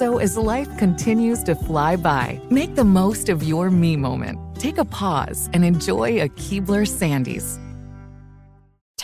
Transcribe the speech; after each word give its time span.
So 0.00 0.16
as 0.16 0.38
life 0.38 0.78
continues 0.78 1.42
to 1.42 1.54
fly 1.54 1.94
by, 1.94 2.40
make 2.48 2.74
the 2.74 2.84
most 2.84 3.28
of 3.28 3.42
your 3.42 3.70
me 3.70 3.98
moment. 3.98 4.38
Take 4.58 4.78
a 4.78 4.84
pause 4.86 5.50
and 5.52 5.62
enjoy 5.62 6.22
a 6.22 6.28
Keebler 6.30 6.88
Sandies. 6.88 7.58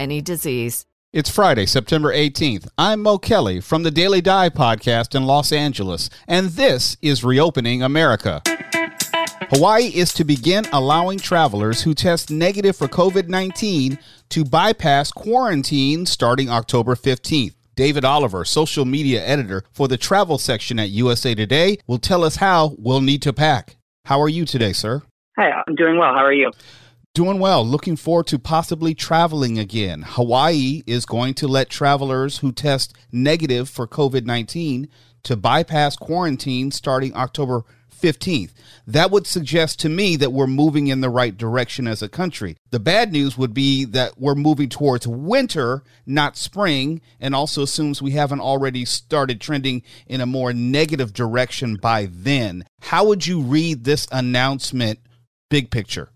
any 0.00 0.22
disease. 0.22 0.86
It's 1.12 1.28
Friday, 1.28 1.66
September 1.66 2.12
18th. 2.12 2.68
I'm 2.78 3.02
Mo 3.02 3.18
Kelly 3.18 3.60
from 3.60 3.82
the 3.82 3.90
Daily 3.90 4.22
Dive 4.22 4.54
podcast 4.54 5.14
in 5.14 5.24
Los 5.24 5.52
Angeles, 5.52 6.08
and 6.26 6.48
this 6.50 6.96
is 7.02 7.22
Reopening 7.22 7.82
America. 7.82 8.42
Hawaii 9.52 9.88
is 9.88 10.14
to 10.14 10.24
begin 10.24 10.64
allowing 10.72 11.18
travelers 11.18 11.82
who 11.82 11.92
test 11.92 12.30
negative 12.30 12.76
for 12.76 12.88
COVID 12.88 13.28
19 13.28 13.98
to 14.30 14.44
bypass 14.44 15.12
quarantine 15.12 16.06
starting 16.06 16.48
October 16.48 16.94
15th. 16.94 17.54
David 17.74 18.04
Oliver, 18.04 18.44
social 18.44 18.84
media 18.84 19.24
editor 19.24 19.64
for 19.72 19.86
the 19.86 19.98
travel 19.98 20.38
section 20.38 20.78
at 20.78 20.90
USA 20.90 21.34
Today, 21.34 21.78
will 21.86 21.98
tell 21.98 22.24
us 22.24 22.36
how 22.36 22.74
we'll 22.78 23.00
need 23.00 23.22
to 23.22 23.32
pack. 23.32 23.76
How 24.06 24.20
are 24.20 24.28
you 24.28 24.44
today, 24.46 24.72
sir? 24.72 25.02
Hi, 25.36 25.50
I'm 25.66 25.74
doing 25.74 25.98
well. 25.98 26.14
How 26.14 26.24
are 26.24 26.32
you? 26.32 26.52
Doing 27.20 27.38
well. 27.38 27.66
Looking 27.66 27.96
forward 27.96 28.28
to 28.28 28.38
possibly 28.38 28.94
traveling 28.94 29.58
again. 29.58 30.04
Hawaii 30.06 30.82
is 30.86 31.04
going 31.04 31.34
to 31.34 31.46
let 31.46 31.68
travelers 31.68 32.38
who 32.38 32.50
test 32.50 32.96
negative 33.12 33.68
for 33.68 33.86
COVID 33.86 34.24
19 34.24 34.88
to 35.24 35.36
bypass 35.36 35.96
quarantine 35.96 36.70
starting 36.70 37.14
October 37.14 37.64
15th. 37.94 38.52
That 38.86 39.10
would 39.10 39.26
suggest 39.26 39.78
to 39.80 39.90
me 39.90 40.16
that 40.16 40.32
we're 40.32 40.46
moving 40.46 40.86
in 40.86 41.02
the 41.02 41.10
right 41.10 41.36
direction 41.36 41.86
as 41.86 42.00
a 42.00 42.08
country. 42.08 42.56
The 42.70 42.80
bad 42.80 43.12
news 43.12 43.36
would 43.36 43.52
be 43.52 43.84
that 43.84 44.18
we're 44.18 44.34
moving 44.34 44.70
towards 44.70 45.06
winter, 45.06 45.82
not 46.06 46.38
spring, 46.38 47.02
and 47.20 47.34
also 47.34 47.64
assumes 47.64 48.00
we 48.00 48.12
haven't 48.12 48.40
already 48.40 48.86
started 48.86 49.42
trending 49.42 49.82
in 50.06 50.22
a 50.22 50.26
more 50.26 50.54
negative 50.54 51.12
direction 51.12 51.76
by 51.76 52.08
then. 52.10 52.64
How 52.80 53.04
would 53.04 53.26
you 53.26 53.42
read 53.42 53.84
this 53.84 54.08
announcement, 54.10 55.00
big 55.50 55.70
picture? 55.70 56.12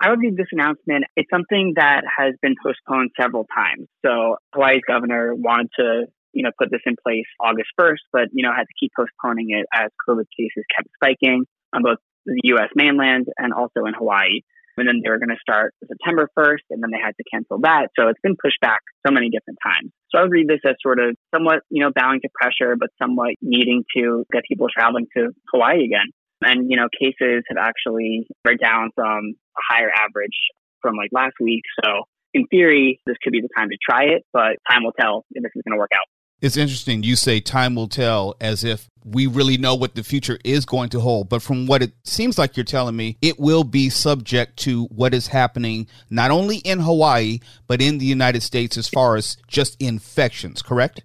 I 0.00 0.10
would 0.10 0.20
read 0.20 0.36
this 0.36 0.48
announcement. 0.52 1.04
It's 1.16 1.30
something 1.30 1.74
that 1.76 2.02
has 2.18 2.34
been 2.42 2.54
postponed 2.62 3.10
several 3.20 3.46
times. 3.54 3.88
So 4.04 4.36
Hawaii's 4.54 4.82
governor 4.86 5.34
wanted 5.34 5.68
to, 5.78 6.06
you 6.32 6.42
know, 6.42 6.50
put 6.58 6.70
this 6.70 6.82
in 6.86 6.96
place 7.02 7.26
August 7.40 7.68
1st, 7.80 8.04
but, 8.12 8.28
you 8.32 8.42
know, 8.42 8.52
had 8.54 8.64
to 8.64 8.76
keep 8.78 8.92
postponing 8.96 9.50
it 9.50 9.66
as 9.72 9.90
COVID 10.08 10.26
cases 10.36 10.64
kept 10.74 10.88
spiking 10.96 11.44
on 11.74 11.82
both 11.82 11.98
the 12.26 12.40
U.S. 12.56 12.68
mainland 12.74 13.26
and 13.38 13.52
also 13.52 13.86
in 13.86 13.94
Hawaii. 13.94 14.40
And 14.76 14.86
then 14.86 15.00
they 15.02 15.08
were 15.08 15.18
going 15.18 15.30
to 15.30 15.40
start 15.40 15.72
September 15.88 16.28
1st, 16.38 16.68
and 16.68 16.82
then 16.82 16.90
they 16.92 17.00
had 17.00 17.16
to 17.16 17.24
cancel 17.32 17.58
that. 17.62 17.88
So 17.98 18.08
it's 18.08 18.20
been 18.22 18.36
pushed 18.36 18.60
back 18.60 18.80
so 19.06 19.12
many 19.12 19.30
different 19.30 19.58
times. 19.64 19.90
So 20.10 20.18
I 20.18 20.22
would 20.22 20.32
read 20.32 20.48
this 20.48 20.60
as 20.68 20.76
sort 20.82 21.00
of 21.00 21.16
somewhat, 21.34 21.60
you 21.70 21.82
know, 21.82 21.90
bowing 21.94 22.20
to 22.20 22.28
pressure, 22.34 22.76
but 22.78 22.90
somewhat 23.00 23.40
needing 23.40 23.84
to 23.96 24.26
get 24.30 24.42
people 24.46 24.66
traveling 24.68 25.06
to 25.16 25.32
Hawaii 25.50 25.84
again. 25.84 26.12
And, 26.42 26.70
you 26.70 26.76
know, 26.76 26.88
cases 26.98 27.44
have 27.48 27.58
actually 27.58 28.26
are 28.46 28.54
down 28.54 28.90
from 28.94 29.34
a 29.56 29.60
higher 29.68 29.90
average 29.90 30.36
from 30.82 30.96
like 30.96 31.10
last 31.12 31.34
week. 31.40 31.62
So 31.82 32.04
in 32.34 32.46
theory, 32.48 33.00
this 33.06 33.16
could 33.22 33.32
be 33.32 33.40
the 33.40 33.48
time 33.56 33.68
to 33.70 33.76
try 33.88 34.04
it, 34.04 34.24
but 34.32 34.56
time 34.70 34.84
will 34.84 34.92
tell 34.92 35.24
if 35.30 35.42
this 35.42 35.52
is 35.54 35.62
going 35.66 35.76
to 35.76 35.78
work 35.78 35.90
out. 35.94 36.06
It's 36.42 36.58
interesting. 36.58 37.02
You 37.02 37.16
say 37.16 37.40
time 37.40 37.74
will 37.74 37.88
tell 37.88 38.36
as 38.42 38.62
if 38.62 38.86
we 39.06 39.26
really 39.26 39.56
know 39.56 39.74
what 39.74 39.94
the 39.94 40.04
future 40.04 40.38
is 40.44 40.66
going 40.66 40.90
to 40.90 41.00
hold. 41.00 41.30
But 41.30 41.40
from 41.40 41.66
what 41.66 41.82
it 41.82 41.92
seems 42.04 42.36
like 42.36 42.58
you're 42.58 42.64
telling 42.64 42.94
me, 42.94 43.16
it 43.22 43.40
will 43.40 43.64
be 43.64 43.88
subject 43.88 44.58
to 44.58 44.84
what 44.86 45.14
is 45.14 45.28
happening 45.28 45.86
not 46.10 46.30
only 46.30 46.58
in 46.58 46.80
Hawaii, 46.80 47.38
but 47.66 47.80
in 47.80 47.96
the 47.96 48.04
United 48.04 48.42
States 48.42 48.76
as 48.76 48.86
far 48.86 49.16
as 49.16 49.38
just 49.48 49.80
infections, 49.80 50.60
correct? 50.60 51.00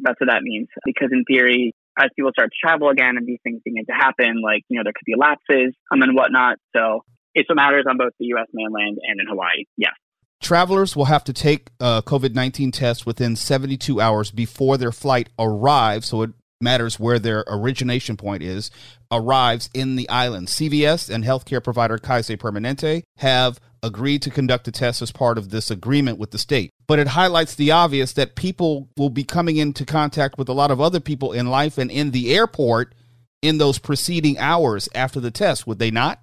That's 0.00 0.20
what 0.20 0.28
that 0.30 0.42
means. 0.42 0.66
Because 0.84 1.10
in 1.12 1.22
theory, 1.24 1.72
as 2.02 2.10
people 2.16 2.32
start 2.32 2.50
to 2.50 2.66
travel 2.66 2.88
again 2.88 3.16
and 3.16 3.26
these 3.26 3.38
things 3.42 3.60
begin 3.64 3.84
to 3.86 3.92
happen, 3.92 4.42
like, 4.42 4.62
you 4.68 4.76
know, 4.76 4.82
there 4.84 4.92
could 4.92 5.06
be 5.06 5.14
lapses 5.16 5.74
um, 5.92 6.02
and 6.02 6.14
whatnot. 6.14 6.58
So 6.74 7.04
it 7.34 7.46
matters 7.50 7.84
on 7.88 7.96
both 7.96 8.12
the 8.18 8.26
U.S. 8.26 8.46
mainland 8.52 8.98
and 9.02 9.20
in 9.20 9.26
Hawaii. 9.28 9.64
Yes. 9.76 9.92
Travelers 10.40 10.96
will 10.96 11.04
have 11.04 11.22
to 11.24 11.32
take 11.32 11.70
a 11.78 12.02
COVID 12.04 12.34
19 12.34 12.72
test 12.72 13.06
within 13.06 13.36
72 13.36 14.00
hours 14.00 14.30
before 14.30 14.76
their 14.76 14.90
flight 14.90 15.28
arrives. 15.38 16.08
So 16.08 16.22
it 16.22 16.30
matters 16.60 16.98
where 16.98 17.18
their 17.18 17.44
origination 17.46 18.16
point 18.16 18.42
is, 18.42 18.70
arrives 19.10 19.70
in 19.74 19.96
the 19.96 20.08
island. 20.08 20.48
CVS 20.48 21.10
and 21.10 21.24
healthcare 21.24 21.62
provider 21.62 21.98
Kaiser 21.98 22.36
Permanente 22.36 23.02
have 23.18 23.60
agreed 23.82 24.22
to 24.22 24.30
conduct 24.30 24.68
a 24.68 24.72
test 24.72 25.02
as 25.02 25.10
part 25.10 25.38
of 25.38 25.50
this 25.50 25.70
agreement 25.70 26.18
with 26.18 26.30
the 26.30 26.38
state. 26.38 26.70
But 26.86 26.98
it 26.98 27.08
highlights 27.08 27.54
the 27.54 27.70
obvious 27.70 28.12
that 28.14 28.36
people 28.36 28.88
will 28.96 29.10
be 29.10 29.24
coming 29.24 29.56
into 29.56 29.84
contact 29.84 30.38
with 30.38 30.48
a 30.48 30.52
lot 30.52 30.70
of 30.70 30.80
other 30.80 31.00
people 31.00 31.32
in 31.32 31.48
life 31.48 31.78
and 31.78 31.90
in 31.90 32.12
the 32.12 32.34
airport 32.34 32.94
in 33.42 33.58
those 33.58 33.78
preceding 33.78 34.38
hours 34.38 34.88
after 34.94 35.18
the 35.18 35.30
test, 35.30 35.66
would 35.66 35.78
they 35.78 35.90
not? 35.90 36.20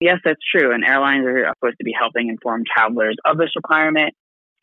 Yes, 0.00 0.18
that's 0.24 0.40
true. 0.54 0.72
And 0.72 0.84
airlines 0.84 1.26
are 1.26 1.52
supposed 1.58 1.76
to 1.78 1.84
be 1.84 1.92
helping 1.98 2.28
inform 2.28 2.62
travelers 2.72 3.16
of 3.24 3.36
this 3.36 3.50
requirement. 3.56 4.14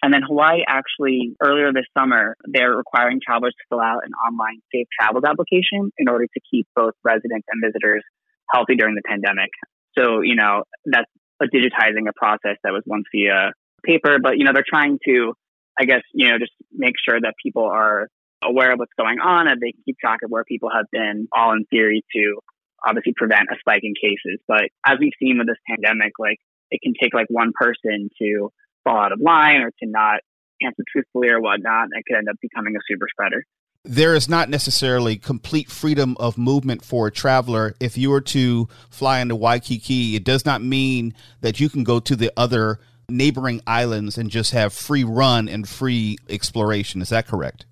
And 0.02 0.14
then 0.14 0.22
Hawaii 0.28 0.62
actually, 0.68 1.36
earlier 1.42 1.72
this 1.74 1.86
summer, 1.98 2.36
they're 2.46 2.76
requiring 2.76 3.20
travelers 3.26 3.54
to 3.54 3.64
fill 3.70 3.82
out 3.82 4.00
an 4.04 4.12
online 4.28 4.62
safe 4.74 4.88
travels 5.00 5.24
application 5.28 5.92
in 5.98 6.10
order 6.10 6.26
to 6.26 6.40
keep 6.50 6.68
both 6.76 6.94
residents 7.04 7.46
and 7.50 7.64
visitors 7.64 8.04
healthy 8.52 8.76
during 8.76 8.96
the 8.96 9.02
pandemic. 9.06 9.50
So, 9.98 10.22
you 10.22 10.36
know, 10.36 10.64
that's 10.86 11.10
a 11.42 11.46
digitizing 11.46 12.08
a 12.10 12.14
process 12.16 12.58
that 12.64 12.72
was 12.72 12.84
once 12.86 13.06
via 13.14 13.52
paper, 13.86 14.18
but, 14.22 14.38
you 14.38 14.46
know, 14.46 14.52
they're 14.54 14.64
trying 14.68 15.00
to, 15.08 15.34
I 15.80 15.86
guess, 15.86 16.02
you 16.14 16.30
know, 16.30 16.40
just 16.40 16.54
make 16.72 16.96
sure 17.04 17.20
that 17.20 17.34
people 17.44 17.66
are 17.66 18.08
aware 18.44 18.74
of 18.74 18.80
what's 18.80 18.94
going 18.98 19.20
on 19.20 19.48
and 19.48 19.60
they 19.62 19.74
keep 19.86 19.98
track 20.00 20.20
of 20.24 20.30
where 20.30 20.44
people 20.44 20.70
have 20.74 20.86
been, 20.92 21.28
all 21.36 21.54
in 21.54 21.66
theory 21.66 22.04
to 22.16 22.40
obviously 22.86 23.14
prevent 23.16 23.50
a 23.52 23.56
spike 23.60 23.82
in 23.84 23.94
cases. 23.96 24.40
But 24.48 24.70
as 24.86 24.98
we've 25.00 25.18
seen 25.20 25.38
with 25.38 25.48
this 25.48 25.58
pandemic, 25.68 26.14
like 26.20 26.38
it 26.72 26.82
can 26.84 26.94
take 27.02 27.14
like 27.14 27.28
one 27.30 27.52
person 27.54 28.10
to 28.22 28.50
fall 28.84 28.98
out 28.98 29.12
of 29.12 29.20
line 29.20 29.62
or 29.62 29.72
to 29.72 29.90
not 29.90 30.20
answer 30.62 30.84
truthfully 30.92 31.30
or 31.30 31.42
whatnot. 31.42 31.90
It 31.92 32.04
could 32.08 32.18
end 32.18 32.30
up 32.30 32.38
becoming 32.42 32.76
a 32.76 32.84
super 32.88 33.08
spreader. 33.10 33.44
There 33.88 34.16
is 34.16 34.28
not 34.28 34.50
necessarily 34.50 35.16
complete 35.16 35.70
freedom 35.70 36.18
of 36.20 36.40
movement 36.40 36.84
for 36.84 37.06
a 37.06 37.12
traveler. 37.12 37.76
If 37.80 37.98
you 37.98 38.10
were 38.10 38.22
to 38.22 38.68
fly 38.90 39.20
into 39.20 39.36
Waikiki, 39.36 40.16
it 40.16 40.24
does 40.24 40.44
not 40.44 40.64
mean 40.64 41.14
that 41.42 41.60
you 41.60 41.70
can 41.70 41.84
go 41.84 42.00
to 42.00 42.16
the 42.16 42.32
other 42.36 42.80
neighboring 43.10 43.62
islands 43.68 44.18
and 44.18 44.32
just 44.32 44.52
have 44.54 44.74
free 44.74 45.04
run 45.04 45.48
and 45.48 45.70
free 45.70 46.18
exploration. 46.30 47.00
Is 47.00 47.10
that 47.10 47.28
correct? 47.28 47.68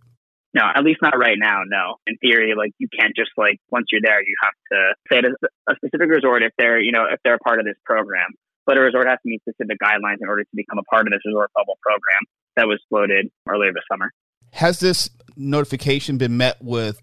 No, 0.53 0.61
at 0.75 0.83
least 0.83 0.99
not 1.01 1.17
right 1.17 1.37
now. 1.37 1.61
No, 1.65 1.95
in 2.05 2.17
theory, 2.17 2.53
like 2.55 2.73
you 2.77 2.87
can't 2.87 3.15
just 3.15 3.31
like 3.35 3.57
once 3.71 3.87
you're 3.91 4.01
there, 4.03 4.21
you 4.21 4.35
have 4.43 4.53
to 4.71 4.93
say 5.11 5.21
to 5.21 5.35
a 5.67 5.75
specific 5.75 6.09
resort 6.09 6.43
if 6.43 6.51
they're 6.59 6.79
you 6.79 6.91
know 6.91 7.05
if 7.11 7.19
they're 7.23 7.35
a 7.35 7.39
part 7.39 7.59
of 7.59 7.65
this 7.65 7.77
program. 7.85 8.29
But 8.67 8.77
a 8.77 8.81
resort 8.81 9.07
has 9.07 9.17
to 9.23 9.29
meet 9.29 9.41
specific 9.41 9.77
guidelines 9.83 10.21
in 10.21 10.29
order 10.29 10.43
to 10.43 10.49
become 10.53 10.77
a 10.77 10.83
part 10.83 11.07
of 11.07 11.11
this 11.11 11.21
resort 11.25 11.49
bubble 11.55 11.77
program 11.81 12.21
that 12.55 12.67
was 12.67 12.79
floated 12.87 13.29
earlier 13.49 13.73
this 13.73 13.83
summer. 13.91 14.11
Has 14.53 14.79
this 14.79 15.09
notification 15.35 16.17
been 16.17 16.37
met 16.37 16.61
with 16.61 17.01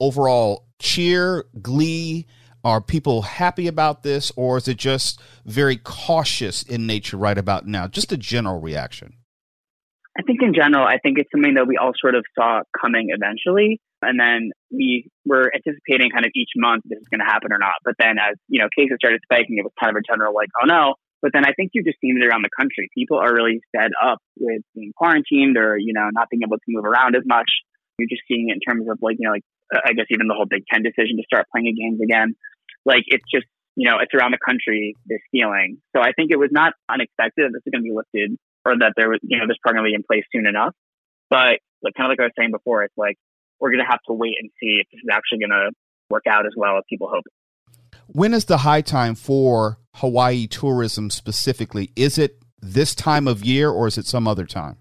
overall 0.00 0.66
cheer, 0.78 1.44
glee? 1.60 2.26
Are 2.64 2.80
people 2.80 3.22
happy 3.22 3.66
about 3.66 4.04
this, 4.04 4.30
or 4.36 4.56
is 4.56 4.68
it 4.68 4.76
just 4.76 5.20
very 5.44 5.76
cautious 5.76 6.62
in 6.62 6.86
nature 6.86 7.16
right 7.16 7.36
about 7.36 7.66
now? 7.66 7.88
Just 7.88 8.12
a 8.12 8.16
general 8.16 8.60
reaction. 8.60 9.14
I 10.16 10.22
think 10.22 10.42
in 10.42 10.54
general, 10.54 10.86
I 10.86 10.98
think 10.98 11.18
it's 11.18 11.30
something 11.32 11.54
that 11.54 11.66
we 11.66 11.76
all 11.76 11.92
sort 11.98 12.14
of 12.14 12.24
saw 12.38 12.60
coming 12.78 13.08
eventually. 13.10 13.80
And 14.02 14.20
then 14.20 14.50
we 14.70 15.08
were 15.24 15.50
anticipating 15.54 16.10
kind 16.10 16.26
of 16.26 16.32
each 16.34 16.50
month 16.56 16.82
this 16.84 16.98
is 16.98 17.08
going 17.08 17.20
to 17.20 17.26
happen 17.26 17.52
or 17.52 17.58
not. 17.58 17.74
But 17.84 17.94
then 17.98 18.16
as, 18.18 18.36
you 18.48 18.60
know, 18.60 18.68
cases 18.76 18.98
started 19.00 19.20
spiking, 19.24 19.56
it 19.58 19.64
was 19.64 19.72
kind 19.80 19.96
of 19.96 20.00
a 20.00 20.04
general 20.06 20.34
like, 20.34 20.48
oh 20.62 20.66
no. 20.66 20.94
But 21.22 21.30
then 21.32 21.46
I 21.46 21.52
think 21.54 21.70
you've 21.72 21.86
just 21.86 22.00
seen 22.00 22.18
it 22.20 22.26
around 22.26 22.42
the 22.42 22.50
country. 22.50 22.90
People 22.92 23.18
are 23.18 23.32
really 23.32 23.60
fed 23.70 23.92
up 24.02 24.18
with 24.38 24.62
being 24.74 24.92
quarantined 24.96 25.56
or, 25.56 25.78
you 25.78 25.94
know, 25.94 26.10
not 26.12 26.28
being 26.28 26.42
able 26.44 26.58
to 26.58 26.68
move 26.68 26.84
around 26.84 27.14
as 27.14 27.22
much. 27.24 27.48
You're 27.96 28.10
just 28.10 28.22
seeing 28.26 28.50
it 28.50 28.58
in 28.58 28.60
terms 28.60 28.90
of 28.90 28.98
like, 29.00 29.16
you 29.20 29.28
know, 29.28 29.32
like, 29.32 29.46
uh, 29.72 29.80
I 29.86 29.92
guess 29.92 30.06
even 30.10 30.26
the 30.26 30.34
whole 30.34 30.50
Big 30.50 30.64
Ten 30.66 30.82
decision 30.82 31.16
to 31.16 31.22
start 31.24 31.46
playing 31.54 31.72
games 31.78 32.00
again. 32.02 32.34
Like 32.84 33.04
it's 33.06 33.24
just, 33.32 33.46
you 33.76 33.88
know, 33.88 33.98
it's 34.02 34.12
around 34.12 34.32
the 34.32 34.42
country, 34.44 34.96
this 35.06 35.22
feeling. 35.30 35.78
So 35.94 36.02
I 36.02 36.10
think 36.12 36.32
it 36.32 36.38
was 36.38 36.50
not 36.50 36.74
unexpected 36.90 37.46
that 37.46 37.52
this 37.54 37.62
is 37.64 37.70
going 37.70 37.86
to 37.86 37.88
be 37.88 37.94
lifted 37.94 38.36
or 38.66 38.76
that 38.80 38.94
there 38.96 39.08
was, 39.08 39.20
you 39.22 39.38
know, 39.38 39.46
this 39.46 39.56
program 39.62 39.84
will 39.84 39.90
be 39.90 39.94
in 39.94 40.02
place 40.02 40.24
soon 40.34 40.46
enough. 40.46 40.74
But 41.30 41.62
like, 41.82 41.94
kind 41.94 42.10
of 42.10 42.10
like 42.10 42.20
I 42.20 42.24
was 42.24 42.32
saying 42.36 42.50
before, 42.50 42.82
it's 42.82 42.98
like 42.98 43.16
we're 43.60 43.70
going 43.70 43.84
to 43.84 43.90
have 43.90 44.02
to 44.08 44.12
wait 44.12 44.34
and 44.40 44.50
see 44.58 44.82
if 44.82 44.90
this 44.90 44.98
is 44.98 45.08
actually 45.10 45.38
going 45.38 45.54
to 45.54 45.70
work 46.10 46.26
out 46.26 46.46
as 46.46 46.52
well 46.56 46.78
as 46.78 46.84
people 46.90 47.08
hope. 47.08 47.24
When 48.08 48.34
is 48.34 48.46
the 48.46 48.58
high 48.58 48.82
time 48.82 49.14
for 49.14 49.78
Hawaii 49.96 50.46
tourism 50.46 51.10
specifically? 51.10 51.90
Is 51.96 52.18
it 52.18 52.42
this 52.60 52.94
time 52.94 53.28
of 53.28 53.44
year 53.44 53.70
or 53.70 53.86
is 53.86 53.98
it 53.98 54.06
some 54.06 54.26
other 54.26 54.46
time? 54.46 54.78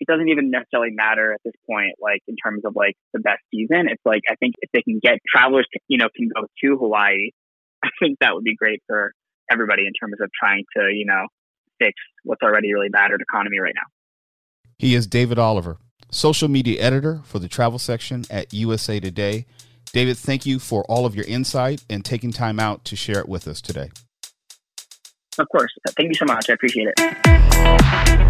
It 0.00 0.06
doesn't 0.06 0.28
even 0.28 0.50
necessarily 0.50 0.92
matter 0.92 1.32
at 1.32 1.40
this 1.44 1.54
point, 1.68 1.94
like 2.00 2.20
in 2.28 2.36
terms 2.36 2.62
of 2.64 2.76
like 2.76 2.94
the 3.12 3.18
best 3.18 3.40
season. 3.50 3.88
It's 3.88 4.02
like 4.04 4.22
I 4.30 4.36
think 4.36 4.54
if 4.60 4.70
they 4.72 4.82
can 4.82 5.00
get 5.02 5.18
travelers, 5.28 5.66
you 5.88 5.98
know, 5.98 6.08
can 6.14 6.28
go 6.32 6.42
to 6.42 6.76
Hawaii, 6.76 7.30
I 7.84 7.88
think 8.00 8.18
that 8.20 8.34
would 8.34 8.44
be 8.44 8.54
great 8.54 8.80
for 8.86 9.12
everybody 9.50 9.82
in 9.86 9.92
terms 10.00 10.16
of 10.20 10.30
trying 10.38 10.64
to, 10.76 10.90
you 10.92 11.04
know, 11.04 11.26
fix 11.80 11.94
what's 12.22 12.42
already 12.42 12.70
a 12.70 12.74
really 12.74 12.90
battered 12.90 13.22
economy 13.22 13.58
right 13.58 13.74
now. 13.74 13.88
He 14.78 14.94
is 14.94 15.08
David 15.08 15.38
Oliver, 15.38 15.78
social 16.10 16.48
media 16.48 16.80
editor 16.80 17.20
for 17.24 17.40
the 17.40 17.48
travel 17.48 17.78
section 17.78 18.24
at 18.30 18.52
USA 18.52 19.00
Today. 19.00 19.46
David, 19.92 20.16
thank 20.16 20.46
you 20.46 20.58
for 20.58 20.84
all 20.84 21.06
of 21.06 21.16
your 21.16 21.24
insight 21.24 21.82
and 21.90 22.04
taking 22.04 22.30
time 22.30 22.60
out 22.60 22.84
to 22.84 22.94
share 22.94 23.18
it 23.18 23.28
with 23.28 23.48
us 23.48 23.60
today. 23.60 23.90
Of 25.38 25.48
course. 25.48 25.72
Thank 25.96 26.08
you 26.08 26.14
so 26.14 26.24
much. 26.24 26.50
I 26.50 26.54
appreciate 26.54 26.88
it. 26.96 28.28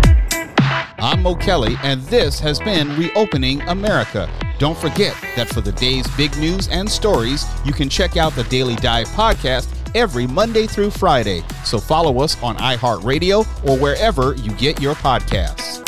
I'm 1.00 1.22
Mo 1.22 1.36
Kelly, 1.36 1.76
and 1.84 2.02
this 2.02 2.40
has 2.40 2.58
been 2.58 2.88
Reopening 2.98 3.62
America. 3.62 4.28
Don't 4.58 4.76
forget 4.76 5.16
that 5.36 5.48
for 5.48 5.60
the 5.60 5.72
day's 5.72 6.06
big 6.16 6.36
news 6.38 6.68
and 6.68 6.90
stories, 6.90 7.46
you 7.64 7.72
can 7.72 7.88
check 7.88 8.16
out 8.16 8.34
the 8.34 8.42
Daily 8.44 8.74
Dive 8.76 9.06
podcast 9.08 9.68
every 9.94 10.26
Monday 10.26 10.66
through 10.66 10.90
Friday. 10.90 11.42
So 11.64 11.78
follow 11.78 12.20
us 12.20 12.40
on 12.42 12.56
iHeartRadio 12.56 13.68
or 13.68 13.78
wherever 13.78 14.34
you 14.34 14.52
get 14.54 14.82
your 14.82 14.96
podcasts. 14.96 15.87